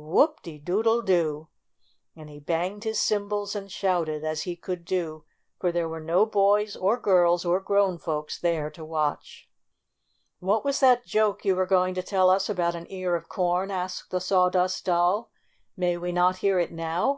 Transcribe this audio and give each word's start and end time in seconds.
Whoop 0.00 0.42
de 0.42 0.58
doodle 0.60 1.02
do!" 1.02 1.48
and 2.14 2.30
he 2.30 2.38
banged 2.38 2.84
his 2.84 3.00
cymbals 3.00 3.56
and 3.56 3.68
shouted, 3.68 4.22
as 4.22 4.42
he 4.42 4.54
could 4.54 4.84
do, 4.84 5.24
for 5.58 5.72
there 5.72 5.88
were 5.88 5.98
no 5.98 6.24
boys 6.24 6.76
or 6.76 6.96
girls 7.00 7.44
or 7.44 7.58
grown 7.58 7.98
folks 7.98 8.38
there 8.38 8.70
to 8.70 8.84
watch. 8.84 9.48
"What 10.38 10.64
was 10.64 10.78
that 10.78 11.04
joke 11.04 11.44
you 11.44 11.56
were 11.56 11.66
going 11.66 11.94
to 11.94 12.02
tell 12.04 12.30
us 12.30 12.48
about 12.48 12.76
an 12.76 12.86
ear 12.92 13.16
of 13.16 13.28
corn?" 13.28 13.72
asked 13.72 14.10
the 14.12 14.20
THE 14.20 14.22
LITTLE 14.22 14.38
GIRL 14.38 14.44
35 14.44 14.62
Sawdust 14.70 14.84
Doll.' 14.84 15.30
6 15.74 15.78
May 15.78 15.96
we 15.96 16.12
not 16.12 16.36
hear 16.36 16.60
it 16.60 16.70
now 16.70 17.16